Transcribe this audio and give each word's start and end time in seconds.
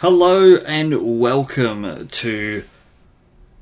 Hello 0.00 0.56
and 0.56 1.20
welcome 1.20 2.08
to 2.08 2.64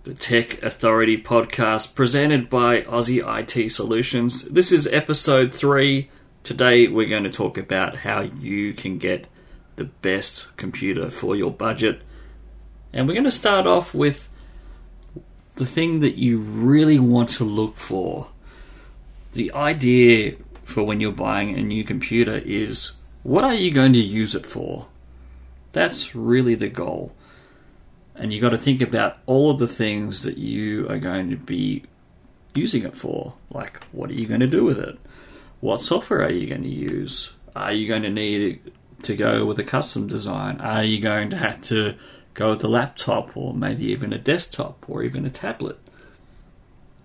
the 0.05 0.15
Tech 0.15 0.63
Authority 0.63 1.21
podcast 1.21 1.97
presented 1.97 2.49
by 2.49 2.83
Aussie 2.83 3.27
IT 3.27 3.73
Solutions. 3.73 4.45
This 4.45 4.71
is 4.71 4.87
episode 4.87 5.53
three. 5.53 6.09
Today 6.45 6.87
we're 6.87 7.09
going 7.09 7.25
to 7.25 7.29
talk 7.29 7.59
about 7.59 7.97
how 7.97 8.21
you 8.21 8.73
can 8.73 8.99
get 8.99 9.27
the 9.75 9.87
best 9.87 10.57
computer 10.57 11.11
for 11.11 11.35
your 11.35 11.51
budget. 11.51 12.03
And 12.93 13.09
we're 13.09 13.15
going 13.15 13.25
to 13.25 13.33
start 13.33 13.67
off 13.67 13.93
with 13.93 14.29
the 15.57 15.67
thing 15.67 15.99
that 15.99 16.19
you 16.19 16.39
really 16.39 17.01
want 17.01 17.31
to 17.31 17.45
look 17.45 17.79
for. 17.79 18.29
The 19.33 19.53
idea 19.55 20.37
for 20.63 20.85
when 20.85 21.01
you're 21.01 21.11
buying 21.11 21.59
a 21.59 21.63
new 21.65 21.83
computer 21.83 22.37
is 22.37 22.93
what 23.25 23.43
are 23.43 23.55
you 23.55 23.73
going 23.73 23.95
to 23.95 24.01
use 24.01 24.37
it 24.37 24.47
for? 24.47 24.87
That's 25.73 26.15
really 26.15 26.55
the 26.55 26.69
goal. 26.69 27.15
And 28.15 28.33
you've 28.33 28.43
got 28.43 28.51
to 28.51 28.59
think 28.59 28.81
about 28.81 29.19
all 29.27 29.51
of 29.51 29.59
the 29.59 29.69
things 29.69 30.25
that 30.25 30.39
you 30.39 30.89
are 30.89 30.99
going 30.99 31.31
to 31.31 31.37
be 31.37 31.85
using 32.55 32.83
it 32.85 32.97
for. 32.97 33.35
Like, 33.51 33.83
what 33.93 34.11
are 34.11 34.15
you 34.15 34.27
going 34.27 34.41
to 34.41 34.47
do 34.47 34.65
with 34.65 34.79
it? 34.79 34.99
What 35.61 35.81
software 35.81 36.23
are 36.23 36.31
you 36.31 36.49
going 36.49 36.63
to 36.63 36.69
use? 36.69 37.33
Are 37.55 37.73
you 37.73 37.89
going 37.89 38.03
to 38.03 38.11
need 38.11 38.73
to 39.03 39.17
go 39.17 39.45
with 39.45 39.59
a 39.59 39.65
custom 39.65 40.07
design? 40.07 40.61
Are 40.61 40.85
you 40.85 41.01
going 41.01 41.31
to 41.31 41.37
have 41.37 41.63
to 41.63 41.95
go 42.35 42.51
with 42.51 42.65
a 42.65 42.69
laptop 42.69 43.37
or 43.37 43.55
maybe 43.55 43.87
even 43.87 44.13
a 44.13 44.19
desktop 44.19 44.85
or 44.89 45.03
even 45.03 45.25
a 45.25 45.31
tablet? 45.31 45.79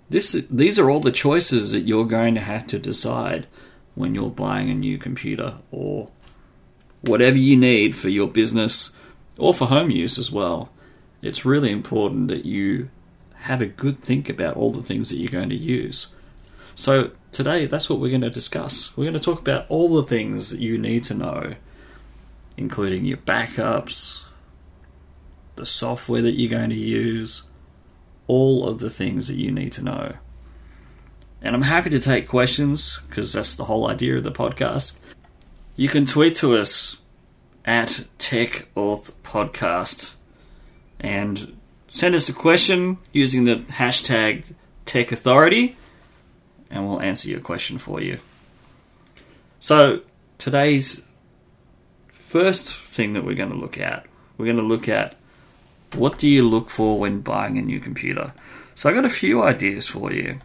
This, 0.10 0.34
these 0.50 0.78
are 0.78 0.90
all 0.90 1.00
the 1.00 1.12
choices 1.12 1.72
that 1.72 1.82
you're 1.82 2.06
going 2.06 2.36
to 2.36 2.42
have 2.42 2.68
to 2.68 2.80
decide 2.80 3.48
when 3.96 4.14
you're 4.14 4.30
buying 4.30 4.70
a 4.70 4.76
new 4.76 4.98
computer 4.98 5.56
or 5.72 6.10
whatever 7.04 7.38
you 7.38 7.58
need 7.58 7.96
for 7.96 8.10
your 8.10 8.28
business 8.28 8.96
or 9.38 9.54
for 9.54 9.68
home 9.68 9.92
use 9.92 10.18
as 10.18 10.32
well. 10.32 10.70
It's 11.22 11.46
really 11.46 11.72
important 11.72 12.30
that 12.30 12.46
you 12.46 12.90
have 13.36 13.62
a 13.62 13.66
good 13.66 14.02
think 14.02 14.30
about 14.30 14.56
all 14.56 14.72
the 14.72 14.82
things 14.82 15.10
that 15.10 15.18
you're 15.18 15.32
going 15.32 15.50
to 15.50 15.56
use. 15.56 16.08
So, 16.76 17.12
today, 17.32 17.66
that's 17.66 17.90
what 17.90 18.00
we're 18.00 18.10
going 18.10 18.22
to 18.22 18.30
discuss. 18.30 18.96
We're 18.98 19.04
going 19.04 19.14
to 19.14 19.20
talk 19.20 19.40
about 19.40 19.66
all 19.70 19.94
the 19.94 20.08
things 20.08 20.50
that 20.50 20.60
you 20.60 20.78
need 20.78 21.04
to 21.06 21.14
know, 21.14 21.56
including 22.58 23.06
your 23.06 23.18
backups, 23.18 24.24
the 25.56 25.66
software 25.66 26.22
that 26.22 26.32
you're 26.32 26.50
going 26.50 26.72
to 26.72 26.76
use, 26.76 27.44
all 28.28 28.68
of 28.68 28.80
the 28.80 28.90
things 28.90 29.28
that 29.28 29.36
you 29.36 29.52
need 29.52 29.74
to 29.74 29.84
know. 29.84 30.14
And 31.42 31.56
I'm 31.56 31.64
happy 31.64 31.90
to 31.92 32.00
take 32.00 32.28
questions 32.28 33.00
because 33.08 33.34
that's 33.34 33.56
the 33.56 33.66
whole 33.66 33.90
idea 33.90 34.18
of 34.18 34.24
the 34.24 34.32
podcast. 34.32 35.00
You 35.76 35.90
can 35.90 36.06
tweet 36.06 36.36
to 36.36 36.56
us 36.56 36.98
at 37.66 38.06
TechAuth 38.20 39.12
Podcast 39.24 40.14
and 41.00 41.58
send 41.88 42.14
us 42.14 42.30
a 42.30 42.34
question 42.34 43.00
using 43.12 43.46
the 43.46 43.56
hashtag 43.56 44.54
Tech 44.86 45.12
Authority, 45.12 45.76
and 46.70 46.88
we'll 46.88 47.02
answer 47.02 47.28
your 47.28 47.40
question 47.40 47.80
for 47.80 48.00
you. 48.00 48.20
So, 49.60 50.02
today's 50.38 51.02
first 52.12 52.72
thing 52.72 53.14
that 53.14 53.26
we're 53.26 53.34
going 53.34 53.50
to 53.50 53.58
look 53.58 53.80
at, 53.80 54.06
we're 54.38 54.46
going 54.46 54.58
to 54.58 54.64
look 54.64 54.88
at 54.88 55.16
what 55.96 56.20
do 56.20 56.28
you 56.28 56.48
look 56.48 56.70
for 56.70 57.00
when 57.00 57.22
buying 57.22 57.58
a 57.58 57.64
new 57.64 57.80
computer. 57.80 58.32
So, 58.76 58.92
I 58.92 58.94
got 58.94 59.06
a 59.06 59.10
few 59.10 59.42
ideas 59.42 59.88
for 59.88 60.14
you. 60.14 60.38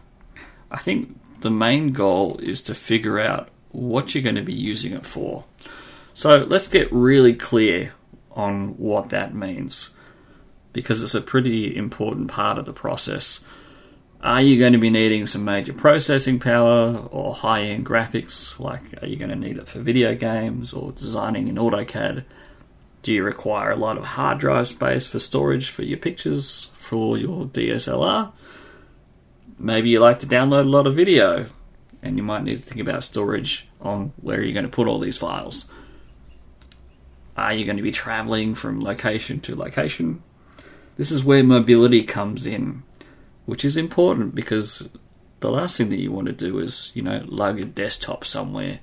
I 0.71 0.79
think 0.79 1.19
the 1.41 1.51
main 1.51 1.93
goal 1.93 2.39
is 2.39 2.63
to 2.63 2.73
figure 2.73 3.19
out 3.19 3.49
what 3.71 4.13
you're 4.13 4.23
going 4.23 4.35
to 4.35 4.41
be 4.41 4.53
using 4.53 4.93
it 4.93 5.05
for. 5.05 5.45
So 6.13 6.45
let's 6.49 6.67
get 6.67 6.91
really 6.91 7.33
clear 7.33 7.93
on 8.31 8.77
what 8.77 9.09
that 9.09 9.33
means 9.33 9.89
because 10.73 11.01
it's 11.03 11.15
a 11.15 11.21
pretty 11.21 11.75
important 11.75 12.29
part 12.29 12.57
of 12.57 12.65
the 12.65 12.73
process. 12.73 13.43
Are 14.21 14.41
you 14.41 14.59
going 14.59 14.73
to 14.73 14.79
be 14.79 14.89
needing 14.89 15.25
some 15.27 15.45
major 15.45 15.73
processing 15.73 16.39
power 16.39 17.07
or 17.09 17.33
high 17.33 17.63
end 17.63 17.85
graphics? 17.85 18.59
Like, 18.59 19.01
are 19.01 19.07
you 19.07 19.15
going 19.15 19.29
to 19.29 19.35
need 19.35 19.57
it 19.57 19.67
for 19.67 19.79
video 19.79 20.13
games 20.15 20.73
or 20.73 20.91
designing 20.91 21.47
in 21.47 21.55
AutoCAD? 21.55 22.25
Do 23.01 23.13
you 23.13 23.23
require 23.23 23.71
a 23.71 23.77
lot 23.77 23.97
of 23.97 24.03
hard 24.03 24.39
drive 24.39 24.67
space 24.67 25.07
for 25.07 25.19
storage 25.19 25.69
for 25.69 25.83
your 25.83 25.97
pictures 25.97 26.69
for 26.75 27.17
your 27.17 27.45
DSLR? 27.45 28.33
Maybe 29.57 29.89
you 29.89 29.99
like 29.99 30.19
to 30.19 30.27
download 30.27 30.65
a 30.65 30.69
lot 30.69 30.85
of 30.85 30.95
video 30.95 31.45
and 32.01 32.17
you 32.17 32.23
might 32.23 32.43
need 32.43 32.63
to 32.63 32.69
think 32.69 32.81
about 32.81 33.03
storage 33.03 33.67
on 33.81 34.13
where 34.21 34.41
you're 34.41 34.53
going 34.53 34.65
to 34.65 34.71
put 34.71 34.87
all 34.87 34.99
these 34.99 35.17
files. 35.17 35.69
Are 37.35 37.53
you 37.53 37.65
going 37.65 37.77
to 37.77 37.83
be 37.83 37.91
traveling 37.91 38.53
from 38.53 38.81
location 38.81 39.39
to 39.41 39.55
location? 39.55 40.21
This 40.97 41.11
is 41.11 41.23
where 41.23 41.43
mobility 41.43 42.03
comes 42.03 42.45
in, 42.45 42.83
which 43.45 43.63
is 43.63 43.77
important 43.77 44.35
because 44.35 44.89
the 45.39 45.49
last 45.49 45.77
thing 45.77 45.89
that 45.89 46.01
you 46.01 46.11
want 46.11 46.27
to 46.27 46.33
do 46.33 46.59
is, 46.59 46.91
you 46.93 47.01
know, 47.01 47.23
lug 47.27 47.59
a 47.61 47.65
desktop 47.65 48.25
somewhere 48.25 48.79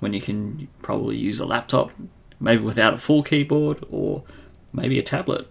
when 0.00 0.12
you 0.12 0.20
can 0.20 0.68
probably 0.80 1.16
use 1.16 1.40
a 1.40 1.46
laptop, 1.46 1.90
maybe 2.40 2.62
without 2.62 2.94
a 2.94 2.98
full 2.98 3.22
keyboard, 3.22 3.84
or 3.90 4.24
maybe 4.72 4.98
a 4.98 5.02
tablet 5.02 5.46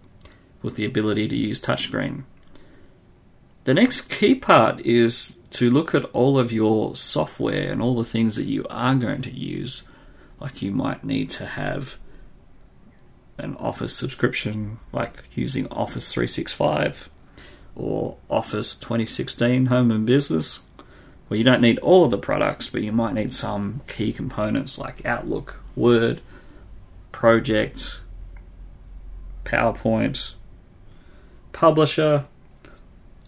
with 0.62 0.76
the 0.76 0.86
ability 0.86 1.28
to 1.28 1.36
use 1.36 1.62
touchscreen. 1.62 2.24
The 3.68 3.74
next 3.74 4.10
key 4.10 4.34
part 4.34 4.80
is 4.86 5.38
to 5.52 5.70
look 5.70 5.94
at 5.94 6.06
all 6.14 6.40
of 6.40 6.54
your 6.54 6.96
software 6.96 7.70
and 7.70 7.82
all 7.82 7.98
the 7.98 8.06
things 8.06 8.38
that 8.38 8.46
you 8.46 8.66
are 8.70 8.96
going 8.96 9.22
to 9.24 9.30
use. 9.30 9.84
Like 10.40 10.62
you 10.62 10.72
might 10.72 11.04
need 11.04 11.30
to 11.32 11.46
have 11.46 11.98
an 13.38 13.58
Office 13.58 13.94
subscription, 13.94 14.78
like 14.94 15.26
using 15.36 15.68
Office 15.68 16.14
365 16.14 17.10
or 17.76 18.16
Office 18.30 18.74
2016 18.74 19.66
Home 19.66 19.92
and 19.92 20.06
Business, 20.06 20.64
where 21.28 21.38
you 21.38 21.44
don't 21.44 21.60
need 21.60 21.78
all 21.80 22.06
of 22.06 22.12
the 22.12 22.18
products, 22.18 22.70
but 22.70 22.84
you 22.84 22.94
might 22.94 23.16
need 23.16 23.34
some 23.34 23.82
key 23.86 24.14
components 24.14 24.78
like 24.78 25.06
Outlook, 25.06 25.62
Word, 25.76 26.22
Project, 27.12 28.00
PowerPoint, 29.44 30.36
Publisher, 31.52 32.28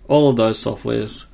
all 0.10 0.28
of 0.28 0.36
those 0.36 0.62
softwares. 0.62 1.28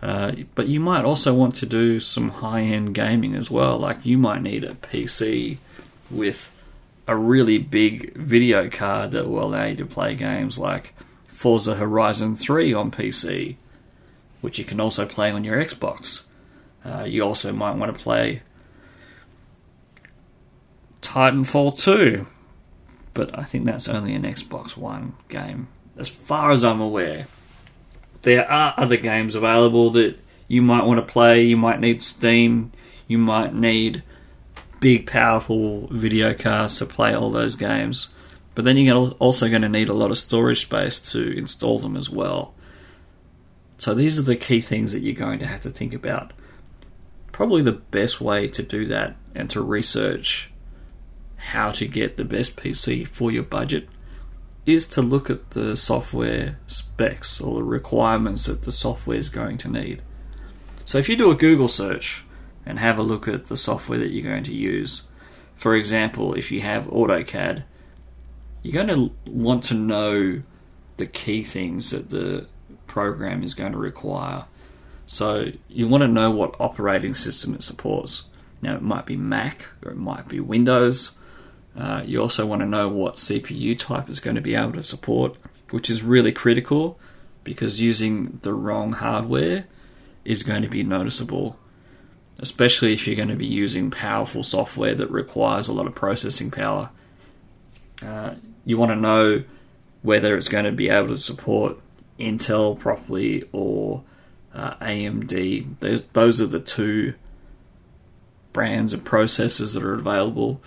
Uh, 0.00 0.32
but 0.54 0.68
you 0.68 0.78
might 0.78 1.04
also 1.04 1.34
want 1.34 1.56
to 1.56 1.66
do 1.66 1.98
some 1.98 2.28
high 2.28 2.62
end 2.62 2.94
gaming 2.94 3.34
as 3.34 3.50
well. 3.50 3.76
Like 3.76 4.06
you 4.06 4.16
might 4.16 4.42
need 4.42 4.62
a 4.62 4.74
PC 4.74 5.58
with 6.10 6.52
a 7.08 7.16
really 7.16 7.58
big 7.58 8.14
video 8.14 8.70
card 8.70 9.10
that 9.10 9.28
will 9.28 9.44
allow 9.44 9.64
you 9.64 9.76
to 9.76 9.86
play 9.86 10.14
games 10.14 10.58
like 10.58 10.94
Forza 11.26 11.74
Horizon 11.74 12.36
3 12.36 12.72
on 12.72 12.90
PC, 12.90 13.56
which 14.40 14.58
you 14.58 14.64
can 14.64 14.80
also 14.80 15.06
play 15.06 15.30
on 15.30 15.42
your 15.42 15.62
Xbox. 15.62 16.24
Uh, 16.84 17.04
you 17.04 17.22
also 17.22 17.52
might 17.52 17.76
want 17.76 17.94
to 17.94 18.02
play 18.02 18.42
Titanfall 21.02 21.78
2, 21.78 22.26
but 23.12 23.36
I 23.38 23.44
think 23.44 23.64
that's 23.64 23.88
only 23.88 24.14
an 24.14 24.22
Xbox 24.22 24.76
One 24.76 25.14
game, 25.28 25.68
as 25.98 26.08
far 26.08 26.52
as 26.52 26.64
I'm 26.64 26.80
aware 26.80 27.26
there 28.22 28.50
are 28.50 28.74
other 28.76 28.96
games 28.96 29.34
available 29.34 29.90
that 29.90 30.18
you 30.48 30.62
might 30.62 30.84
want 30.84 31.04
to 31.04 31.12
play. 31.12 31.42
You 31.42 31.56
might 31.56 31.80
need 31.80 32.02
Steam. 32.02 32.72
You 33.06 33.18
might 33.18 33.54
need 33.54 34.02
big, 34.80 35.06
powerful 35.06 35.86
video 35.88 36.34
cards 36.34 36.78
to 36.78 36.86
play 36.86 37.14
all 37.14 37.30
those 37.30 37.56
games. 37.56 38.12
But 38.54 38.64
then 38.64 38.76
you're 38.76 39.10
also 39.12 39.48
going 39.48 39.62
to 39.62 39.68
need 39.68 39.88
a 39.88 39.94
lot 39.94 40.10
of 40.10 40.18
storage 40.18 40.62
space 40.62 40.98
to 41.12 41.36
install 41.36 41.78
them 41.78 41.96
as 41.96 42.10
well. 42.10 42.54
So 43.78 43.94
these 43.94 44.18
are 44.18 44.22
the 44.22 44.36
key 44.36 44.60
things 44.60 44.92
that 44.92 45.00
you're 45.00 45.14
going 45.14 45.38
to 45.38 45.46
have 45.46 45.62
to 45.62 45.70
think 45.70 45.94
about. 45.94 46.32
Probably 47.32 47.62
the 47.62 47.72
best 47.72 48.20
way 48.20 48.48
to 48.48 48.62
do 48.62 48.86
that 48.86 49.16
and 49.34 49.48
to 49.50 49.62
research 49.62 50.50
how 51.36 51.70
to 51.70 51.86
get 51.86 52.16
the 52.16 52.24
best 52.24 52.56
PC 52.56 53.08
for 53.08 53.30
your 53.30 53.42
budget 53.42 53.88
is 54.74 54.86
to 54.88 55.02
look 55.02 55.30
at 55.30 55.50
the 55.50 55.76
software 55.76 56.58
specs 56.66 57.40
or 57.40 57.56
the 57.56 57.64
requirements 57.64 58.46
that 58.46 58.62
the 58.62 58.72
software 58.72 59.16
is 59.16 59.28
going 59.28 59.58
to 59.58 59.68
need. 59.68 60.02
So 60.84 60.98
if 60.98 61.08
you 61.08 61.16
do 61.16 61.30
a 61.30 61.36
Google 61.36 61.68
search 61.68 62.24
and 62.66 62.78
have 62.78 62.98
a 62.98 63.02
look 63.02 63.28
at 63.28 63.46
the 63.46 63.56
software 63.56 63.98
that 63.98 64.10
you're 64.10 64.28
going 64.28 64.44
to 64.44 64.54
use, 64.54 65.02
for 65.54 65.74
example, 65.74 66.34
if 66.34 66.50
you 66.50 66.62
have 66.62 66.86
AutoCAD, 66.86 67.64
you're 68.62 68.84
going 68.84 68.94
to 68.94 69.30
want 69.30 69.64
to 69.64 69.74
know 69.74 70.42
the 70.96 71.06
key 71.06 71.44
things 71.44 71.90
that 71.90 72.10
the 72.10 72.46
program 72.86 73.42
is 73.42 73.54
going 73.54 73.72
to 73.72 73.78
require. 73.78 74.44
So 75.06 75.52
you 75.68 75.88
want 75.88 76.02
to 76.02 76.08
know 76.08 76.30
what 76.30 76.56
operating 76.60 77.14
system 77.14 77.54
it 77.54 77.62
supports. 77.62 78.24
Now 78.62 78.74
it 78.74 78.82
might 78.82 79.06
be 79.06 79.16
Mac 79.16 79.66
or 79.84 79.92
it 79.92 79.96
might 79.96 80.28
be 80.28 80.40
Windows 80.40 81.16
uh, 81.76 82.02
you 82.04 82.20
also 82.20 82.46
want 82.46 82.60
to 82.60 82.66
know 82.66 82.88
what 82.88 83.14
CPU 83.14 83.78
type 83.78 84.08
is 84.08 84.20
going 84.20 84.36
to 84.36 84.42
be 84.42 84.54
able 84.54 84.72
to 84.72 84.82
support, 84.82 85.36
which 85.70 85.88
is 85.88 86.02
really 86.02 86.32
critical 86.32 86.98
because 87.44 87.80
using 87.80 88.38
the 88.42 88.52
wrong 88.52 88.92
hardware 88.92 89.64
is 90.24 90.42
going 90.42 90.62
to 90.62 90.68
be 90.68 90.82
noticeable, 90.82 91.58
especially 92.38 92.92
if 92.92 93.06
you're 93.06 93.16
going 93.16 93.28
to 93.28 93.36
be 93.36 93.46
using 93.46 93.90
powerful 93.90 94.42
software 94.42 94.94
that 94.94 95.10
requires 95.10 95.68
a 95.68 95.72
lot 95.72 95.86
of 95.86 95.94
processing 95.94 96.50
power. 96.50 96.90
Uh, 98.04 98.34
you 98.64 98.76
want 98.76 98.90
to 98.90 98.96
know 98.96 99.44
whether 100.02 100.36
it's 100.36 100.48
going 100.48 100.64
to 100.64 100.72
be 100.72 100.88
able 100.88 101.08
to 101.08 101.18
support 101.18 101.78
Intel 102.18 102.78
properly 102.78 103.48
or 103.52 104.02
uh, 104.54 104.74
AMD. 104.76 105.78
Those, 105.80 106.02
those 106.12 106.40
are 106.40 106.46
the 106.46 106.60
two 106.60 107.14
brands 108.52 108.92
and 108.92 109.04
processors 109.04 109.74
that 109.74 109.82
are 109.82 109.94
available. 109.94 110.60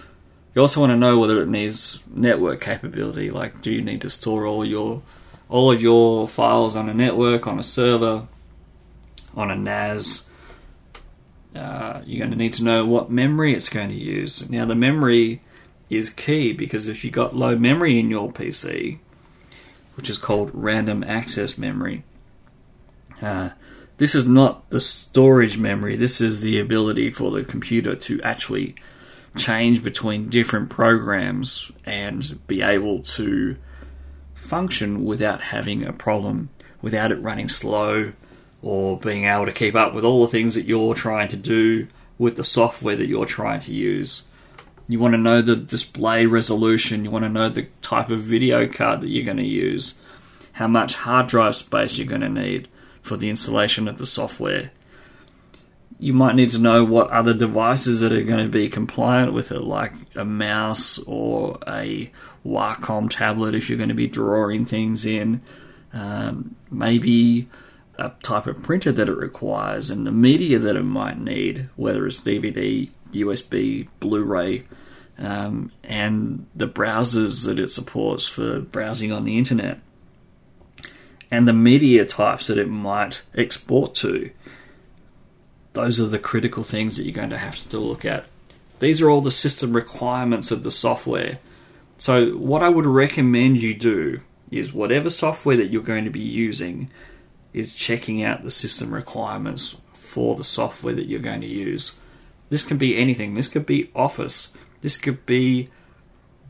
You 0.56 0.62
also 0.62 0.80
want 0.80 0.92
to 0.92 0.98
know 0.98 1.18
whether 1.18 1.42
it 1.42 1.48
needs 1.48 2.04
network 2.14 2.62
capability. 2.62 3.32
Like, 3.32 3.62
do 3.62 3.72
you 3.72 3.82
need 3.82 4.02
to 4.02 4.10
store 4.10 4.46
all 4.46 4.64
your 4.64 5.02
all 5.50 5.72
of 5.72 5.82
your 5.82 6.28
files 6.28 6.76
on 6.76 6.90
a 6.90 6.94
network, 6.94 7.48
on 7.48 7.60
a 7.60 7.64
server, 7.64 8.28
on 9.36 9.50
a 9.50 9.56
NAS? 9.56 10.26
Uh, 11.56 12.02
you're 12.06 12.20
going 12.20 12.32
to 12.32 12.38
need 12.38 12.54
to 12.54 12.64
know 12.64 12.86
what 12.86 13.12
memory 13.12 13.54
it's 13.54 13.70
going 13.70 13.90
to 13.90 13.96
use. 13.96 14.48
Now, 14.50 14.66
the 14.66 14.76
memory 14.76 15.42
is 15.90 16.10
key 16.10 16.52
because 16.52 16.88
if 16.88 17.04
you've 17.04 17.14
got 17.14 17.36
low 17.36 17.56
memory 17.56 18.00
in 18.00 18.10
your 18.10 18.32
PC, 18.32 19.00
which 19.96 20.10
is 20.10 20.18
called 20.18 20.50
random 20.54 21.04
access 21.04 21.58
memory, 21.58 22.04
uh, 23.22 23.52
this 23.98 24.16
is 24.16 24.28
not 24.28 24.68
the 24.72 24.82
storage 24.82 25.58
memory, 25.58 25.96
this 25.96 26.20
is 26.20 26.42
the 26.42 26.60
ability 26.60 27.12
for 27.12 27.30
the 27.30 27.44
computer 27.44 27.96
to 27.96 28.20
actually 28.24 28.74
change 29.36 29.84
between 29.84 30.30
different 30.30 30.70
programs 30.70 31.72
and 31.86 32.46
be 32.48 32.62
able 32.62 33.02
to 33.02 33.58
function 34.34 35.06
without 35.06 35.42
having 35.42 35.84
a 35.84 35.94
problem, 35.94 36.50
without 36.82 37.12
it 37.12 37.22
running 37.22 37.50
slow, 37.50 38.14
or 38.62 38.98
being 39.00 39.26
able 39.26 39.46
to 39.46 39.52
keep 39.52 39.76
up 39.76 39.94
with 39.94 40.06
all 40.06 40.22
the 40.22 40.32
things 40.32 40.56
that 40.56 40.66
you're 40.66 40.94
trying 40.94 41.28
to 41.28 41.38
do 41.38 41.88
with 42.18 42.36
the 42.36 42.44
software 42.44 42.96
that 42.96 43.08
you're 43.08 43.26
trying 43.26 43.60
to 43.60 43.74
use. 43.74 44.24
You 44.88 45.00
want 45.00 45.14
to 45.14 45.18
know 45.18 45.42
the 45.42 45.56
display 45.56 46.26
resolution, 46.26 47.04
you 47.04 47.12
want 47.12 47.26
to 47.26 47.30
know 47.30 47.50
the 47.50 47.68
type 47.82 48.10
of 48.10 48.20
video 48.20 48.68
card 48.68 49.02
that 49.02 49.10
you're 49.10 49.26
going 49.26 49.38
to 49.38 49.44
use, 49.44 49.96
how 50.54 50.68
much 50.68 50.96
hard 50.96 51.28
drive 51.28 51.56
space 51.56 51.98
you're 51.98 52.08
going 52.08 52.22
to 52.22 52.30
need 52.30 52.68
for 53.02 53.18
the 53.18 53.30
installation 53.30 53.88
of 53.88 53.98
the 53.98 54.06
software. 54.06 54.72
You 56.04 56.12
might 56.12 56.36
need 56.36 56.50
to 56.50 56.60
know 56.60 56.84
what 56.84 57.10
other 57.12 57.34
devices 57.34 58.02
that 58.02 58.12
are 58.12 58.24
going 58.24 58.44
to 58.44 58.52
be 58.52 58.68
compliant 58.68 59.32
with 59.32 59.54
it, 59.54 59.62
like 59.62 59.94
a 60.16 60.26
mouse 60.26 60.98
or 61.00 61.58
a 61.66 62.12
Wacom 62.46 63.10
tablet 63.10 63.56
if 63.56 63.70
you're 63.70 63.78
going 63.78 63.88
to 63.88 63.96
be 63.96 64.08
drawing 64.08 64.66
things 64.66 65.06
in. 65.06 65.42
Um, 65.94 66.58
maybe 66.70 67.48
a 67.98 68.12
type 68.22 68.48
of 68.48 68.62
printer 68.62 68.92
that 68.92 69.08
it 69.08 69.16
requires 69.16 69.90
and 69.90 70.06
the 70.06 70.12
media 70.12 70.60
that 70.60 70.76
it 70.76 70.84
might 70.84 71.20
need, 71.20 71.70
whether 71.78 72.06
it's 72.06 72.20
DVD, 72.20 72.90
USB, 73.14 73.88
Blu 74.02 74.24
ray, 74.24 74.66
um, 75.18 75.72
and 75.86 76.48
the 76.54 76.68
browsers 76.68 77.46
that 77.46 77.60
it 77.60 77.70
supports 77.70 78.28
for 78.28 78.60
browsing 78.60 79.14
on 79.14 79.24
the 79.24 79.38
internet, 79.38 79.80
and 81.32 81.48
the 81.48 81.54
media 81.54 82.06
types 82.06 82.48
that 82.48 82.58
it 82.58 82.68
might 82.68 83.22
export 83.36 83.96
to. 83.96 84.32
Those 85.74 86.00
are 86.00 86.06
the 86.06 86.20
critical 86.20 86.64
things 86.64 86.98
that 86.98 87.04
you're 87.04 87.14
going 87.14 87.30
to 87.32 87.38
have 87.38 87.68
to 87.70 87.80
look 87.80 88.06
at. 88.06 88.28
These 88.80 89.02
are 89.02 89.10
all 89.10 89.22
the 89.22 89.32
system 89.32 89.74
requirements 89.74 90.52
of 90.52 90.64
the 90.64 90.72
software. 90.72 91.40
So, 91.98 92.32
what 92.32 92.64
I 92.64 92.70
would 92.70 92.86
recommend 92.86 93.62
you 93.62 93.74
do 93.74 94.20
is 94.52 94.74
whatever 94.74 95.10
software 95.10 95.58
that 95.58 95.68
you're 95.68 95.82
going 95.82 96.04
to 96.04 96.10
be 96.12 96.20
using, 96.20 96.90
is 97.54 97.76
checking 97.76 98.24
out 98.24 98.44
the 98.44 98.52
system 98.52 98.94
requirements 98.94 99.82
for 99.94 100.36
the 100.36 100.44
software 100.44 100.94
that 100.94 101.08
you're 101.08 101.20
going 101.20 101.42
to 101.42 101.48
use. 101.48 101.94
This 102.50 102.64
can 102.64 102.78
be 102.78 102.98
anything. 102.98 103.34
This 103.34 103.48
could 103.48 103.66
be 103.66 103.90
Office. 103.96 104.52
This 104.82 104.98
could 104.98 105.26
be 105.26 105.70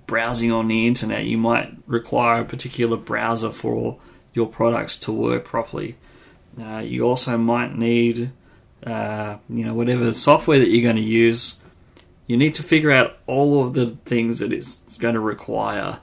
browsing 0.08 0.52
on 0.52 0.68
the 0.68 0.88
internet. 0.88 1.26
You 1.26 1.38
might 1.38 1.78
require 1.86 2.42
a 2.42 2.46
particular 2.46 2.98
browser 2.98 3.52
for 3.52 4.00
your 4.34 4.48
products 4.48 4.98
to 4.98 5.12
work 5.12 5.46
properly. 5.46 5.96
Uh, 6.60 6.80
you 6.80 7.04
also 7.04 7.38
might 7.38 7.76
need, 7.78 8.32
uh, 8.86 9.38
you 9.50 9.64
know, 9.66 9.74
whatever 9.74 10.14
software 10.14 10.60
that 10.60 10.70
you're 10.70 10.84
going 10.84 10.96
to 10.96 11.02
use. 11.02 11.58
You 12.28 12.38
need 12.38 12.54
to 12.56 12.64
figure 12.64 12.92
out 12.92 13.18
all 13.28 13.66
of 13.66 13.74
the 13.74 13.98
things 14.06 14.40
that 14.40 14.54
it's 14.54 14.80
going 14.98 15.16
to 15.16 15.20
require 15.20 16.00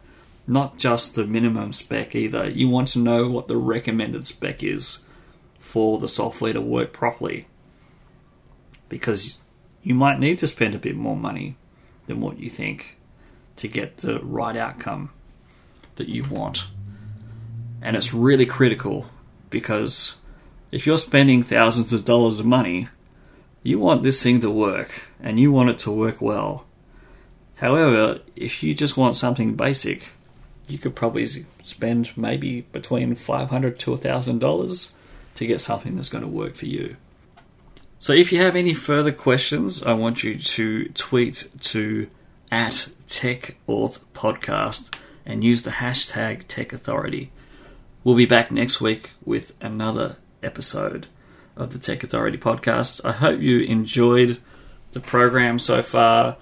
not 0.47 0.79
just 0.79 1.15
the 1.15 1.25
minimum 1.25 1.73
spec 1.73 2.15
either. 2.15 2.49
You 2.49 2.69
want 2.69 2.88
to 2.88 2.99
know 2.99 3.29
what 3.29 3.49
the 3.49 3.56
recommended 3.56 4.27
spec 4.27 4.62
is 4.62 5.00
for 5.59 5.99
the 5.99 6.09
software 6.09 6.53
to 6.53 6.61
work 6.61 6.93
properly. 6.93 7.47
Because 8.88 9.38
you 9.82 9.94
might 9.94 10.19
need 10.19 10.38
to 10.41 10.49
spend 10.49 10.75
a 10.75 10.79
bit 10.79 10.97
more 10.97 11.17
money 11.17 11.56
than 12.06 12.21
what 12.21 12.38
you 12.38 12.50
think 12.50 12.97
to 13.56 13.69
get 13.69 13.99
the 13.99 14.19
right 14.21 14.56
outcome 14.56 15.11
that 15.97 16.09
you 16.09 16.25
want. 16.25 16.67
And 17.81 17.97
it's 17.97 18.12
really 18.12 18.47
critical 18.47 19.06
because 19.49 20.17
if 20.70 20.87
you're 20.87 20.99
spending 20.99 21.43
thousands 21.43 21.93
of 21.93 22.05
dollars 22.05 22.40
of 22.40 22.46
money, 22.46 22.88
you 23.62 23.78
want 23.78 24.02
this 24.02 24.22
thing 24.22 24.40
to 24.40 24.50
work 24.50 25.02
and 25.20 25.38
you 25.38 25.52
want 25.52 25.70
it 25.70 25.78
to 25.81 25.90
work 25.90 26.20
well. 26.20 26.67
However, 27.56 28.20
if 28.37 28.62
you 28.62 28.75
just 28.75 28.96
want 28.96 29.17
something 29.17 29.55
basic, 29.55 30.08
you 30.67 30.78
could 30.78 30.94
probably 30.94 31.26
spend 31.62 32.17
maybe 32.17 32.62
between 32.72 33.14
500 33.14 33.78
to 33.81 33.90
$1,000 33.90 34.90
to 35.34 35.46
get 35.46 35.61
something 35.61 35.96
that's 35.96 36.08
going 36.08 36.22
to 36.22 36.28
work 36.28 36.55
for 36.55 36.67
you. 36.67 36.96
So 37.99 38.14
if 38.14 38.32
you 38.32 38.40
have 38.40 38.56
any 38.56 38.72
further 38.72 39.12
questions, 39.12 39.82
I 39.82 39.93
want 39.93 40.25
you 40.25 40.38
to 40.38 40.88
tweet 40.90 41.49
to 41.61 42.08
at 42.50 42.88
TechAuth 43.08 43.99
Podcast 44.14 44.94
and 45.26 45.44
use 45.44 45.62
the 45.62 45.70
hashtag 45.70 46.49
Tech 46.49 46.72
Authority. 46.72 47.31
We'll 48.02 48.17
be 48.17 48.25
back 48.25 48.50
next 48.50 48.81
week 48.81 49.11
with 49.25 49.52
another 49.61 50.17
episode 50.43 51.07
of 51.57 51.73
the 51.73 51.79
Tech 51.79 52.03
Authority 52.03 52.39
podcast. 52.39 53.01
I 53.05 53.13
hope 53.13 53.41
you 53.41 53.61
enjoyed 53.61 54.39
the 54.93 55.01
program 55.01 55.59
so 55.59 55.83
far. 55.83 56.37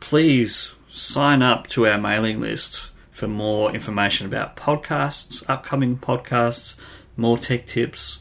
Please 0.00 0.76
sign 0.86 1.42
up 1.42 1.66
to 1.68 1.86
our 1.86 1.98
mailing 1.98 2.40
list 2.40 2.90
for 3.10 3.28
more 3.28 3.72
information 3.72 4.26
about 4.26 4.56
podcasts, 4.56 5.48
upcoming 5.48 5.96
podcasts, 5.98 6.76
more 7.16 7.36
tech 7.36 7.66
tips, 7.66 8.20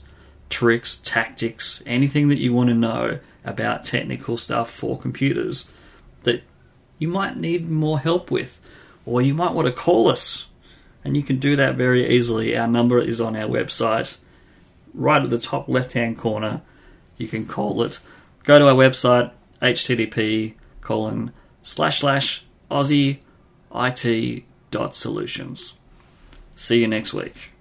tricks, 0.49 0.97
tactics, 0.97 1.83
anything 1.85 2.29
that 2.29 2.39
you 2.39 2.51
want 2.53 2.69
to 2.69 2.75
know 2.75 3.19
about 3.45 3.85
technical 3.85 4.37
stuff 4.37 4.69
for 4.69 4.97
computers 4.97 5.71
that 6.23 6.43
you 6.99 7.07
might 7.07 7.37
need 7.37 7.69
more 7.69 7.99
help 7.99 8.31
with, 8.31 8.59
or 9.05 9.21
you 9.21 9.33
might 9.33 9.53
want 9.53 9.67
to 9.67 9.71
call 9.71 10.09
us. 10.09 10.46
And 11.07 11.15
you 11.15 11.23
can 11.23 11.39
do 11.39 11.55
that 11.55 11.75
very 11.75 12.05
easily. 12.05 12.57
Our 12.57 12.67
number 12.67 12.99
is 12.99 13.21
on 13.21 13.33
our 13.37 13.47
website, 13.47 14.17
right 14.93 15.23
at 15.23 15.29
the 15.29 15.39
top 15.39 15.69
left 15.69 15.93
hand 15.93 16.17
corner. 16.17 16.63
You 17.15 17.29
can 17.29 17.45
call 17.45 17.81
it. 17.83 17.99
Go 18.43 18.59
to 18.59 18.67
our 18.67 18.75
website, 18.75 19.31
http 19.61 20.55
colon 20.81 21.31
slash 21.61 22.01
slash 22.01 22.43
Aussie 22.69 23.19
IT 23.73 24.43
dot 24.69 24.97
solutions. 24.97 25.77
See 26.55 26.81
you 26.81 26.89
next 26.89 27.13
week. 27.13 27.53